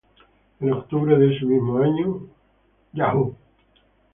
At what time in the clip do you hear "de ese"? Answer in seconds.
1.15-1.45